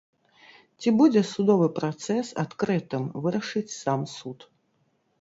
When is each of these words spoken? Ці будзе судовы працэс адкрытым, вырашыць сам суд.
Ці 0.81 0.93
будзе 1.01 1.21
судовы 1.33 1.67
працэс 1.77 2.33
адкрытым, 2.47 3.03
вырашыць 3.27 3.67
сам 3.83 4.11
суд. 4.19 4.53